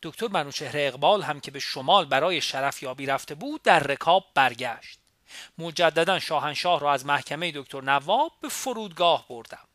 دکتر 0.01 0.27
منوچهر 0.27 0.77
اقبال 0.77 1.21
هم 1.21 1.39
که 1.39 1.51
به 1.51 1.59
شمال 1.59 2.05
برای 2.05 2.41
شرف 2.41 2.83
یابی 2.83 3.05
رفته 3.05 3.35
بود 3.35 3.61
در 3.63 3.79
رکاب 3.79 4.25
برگشت. 4.33 4.99
مجددا 5.57 6.19
شاهنشاه 6.19 6.79
را 6.79 6.93
از 6.93 7.05
محکمه 7.05 7.51
دکتر 7.55 7.81
نواب 7.81 8.31
به 8.41 8.49
فرودگاه 8.49 9.25
بردم. 9.27 9.67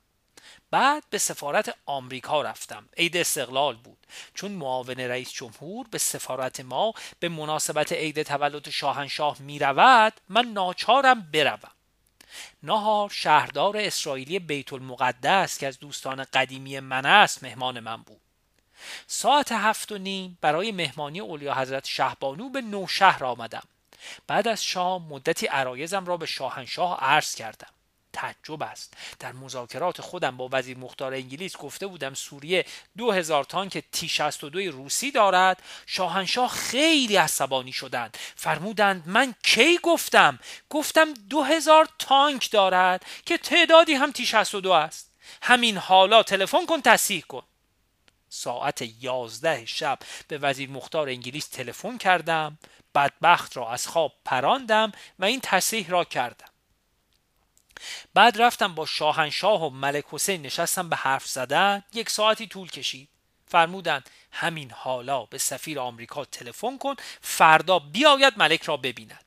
بعد 0.70 1.04
به 1.10 1.18
سفارت 1.18 1.76
آمریکا 1.86 2.42
رفتم. 2.42 2.88
عید 2.96 3.16
استقلال 3.16 3.76
بود. 3.76 3.98
چون 4.34 4.52
معاون 4.52 5.00
رئیس 5.00 5.32
جمهور 5.32 5.86
به 5.90 5.98
سفارت 5.98 6.60
ما 6.60 6.94
به 7.20 7.28
مناسبت 7.28 7.92
عید 7.92 8.22
تولد 8.22 8.70
شاهنشاه 8.70 9.36
می 9.40 9.58
رود 9.58 10.12
من 10.28 10.44
ناچارم 10.44 11.20
بروم. 11.32 11.70
نهار 12.62 13.10
شهردار 13.10 13.76
اسرائیلی 13.76 14.38
بیت 14.38 14.72
المقدس 14.72 15.58
که 15.58 15.66
از 15.66 15.78
دوستان 15.78 16.24
قدیمی 16.24 16.80
من 16.80 17.06
است 17.06 17.42
مهمان 17.42 17.80
من 17.80 17.96
بود. 17.96 18.20
ساعت 19.06 19.52
هفت 19.52 19.92
و 19.92 19.98
نیم 19.98 20.38
برای 20.40 20.72
مهمانی 20.72 21.20
اولیا 21.20 21.54
حضرت 21.54 21.86
شهبانو 21.86 22.48
به 22.48 22.60
نوشهر 22.60 23.24
آمدم. 23.24 23.62
بعد 24.26 24.48
از 24.48 24.64
شام 24.64 25.02
مدتی 25.02 25.46
عرایزم 25.46 26.06
را 26.06 26.16
به 26.16 26.26
شاهنشاه 26.26 27.00
عرض 27.00 27.34
کردم. 27.34 27.68
تعجب 28.14 28.62
است. 28.62 28.94
در 29.18 29.32
مذاکرات 29.32 30.00
خودم 30.00 30.36
با 30.36 30.48
وزیر 30.52 30.78
مختار 30.78 31.14
انگلیس 31.14 31.56
گفته 31.56 31.86
بودم 31.86 32.14
سوریه 32.14 32.64
دو 32.96 33.12
هزار 33.12 33.44
تانک 33.44 33.84
تی 33.92 34.08
62 34.08 34.70
روسی 34.70 35.10
دارد. 35.10 35.62
شاهنشاه 35.86 36.50
خیلی 36.50 37.16
عصبانی 37.16 37.72
شدند. 37.72 38.18
فرمودند 38.36 39.02
من 39.06 39.34
کی 39.42 39.78
گفتم؟ 39.82 40.38
گفتم 40.70 41.14
دو 41.14 41.42
هزار 41.42 41.88
تانک 41.98 42.50
دارد 42.50 43.04
که 43.26 43.38
تعدادی 43.38 43.94
هم 43.94 44.12
تی 44.12 44.26
62 44.26 44.70
است. 44.70 45.10
همین 45.42 45.76
حالا 45.76 46.22
تلفن 46.22 46.66
کن 46.66 46.80
تصحیح 46.80 47.22
کن. 47.28 47.42
ساعت 48.34 48.82
یازده 49.00 49.66
شب 49.66 49.98
به 50.28 50.38
وزیر 50.38 50.70
مختار 50.70 51.08
انگلیس 51.08 51.48
تلفن 51.48 51.98
کردم 51.98 52.58
بدبخت 52.94 53.56
را 53.56 53.72
از 53.72 53.86
خواب 53.86 54.12
پراندم 54.24 54.92
و 55.18 55.24
این 55.24 55.40
تصحیح 55.40 55.88
را 55.88 56.04
کردم. 56.04 56.48
بعد 58.14 58.42
رفتم 58.42 58.74
با 58.74 58.86
شاهنشاه 58.86 59.66
و 59.66 59.70
ملک 59.70 60.04
حسین 60.10 60.42
نشستم 60.42 60.88
به 60.88 60.96
حرف 60.96 61.26
زدن 61.26 61.82
یک 61.92 62.10
ساعتی 62.10 62.46
طول 62.46 62.70
کشید. 62.70 63.08
فرمودند 63.46 64.10
همین 64.32 64.70
حالا 64.70 65.24
به 65.24 65.38
سفیر 65.38 65.80
آمریکا 65.80 66.24
تلفن 66.24 66.78
کن 66.78 66.94
فردا 67.20 67.78
بیاید 67.78 68.34
ملک 68.36 68.62
را 68.62 68.76
ببیند. 68.76 69.24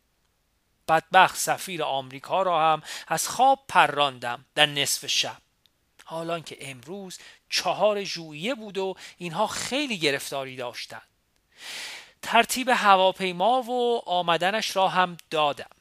بدبخت 0.88 1.38
سفیر 1.38 1.84
آمریکا 1.84 2.42
را 2.42 2.74
هم 2.74 2.82
از 3.08 3.28
خواب 3.28 3.66
پراندم 3.68 4.46
در 4.56 4.66
نصف 4.66 5.06
شب. 5.06 5.47
حالان 6.10 6.44
که 6.44 6.58
امروز 6.60 7.18
چهار 7.50 8.04
ژوئیه 8.04 8.56
بود 8.56 8.78
و 8.78 8.96
اینها 9.18 9.48
خیلی 9.48 9.98
گرفتاری 9.98 10.56
داشتند 10.56 11.02
ترتیب 12.22 12.70
هواپیما 12.70 13.62
و 13.62 14.02
آمدنش 14.10 14.76
را 14.76 14.88
هم 14.88 15.18
دادم. 15.30 15.77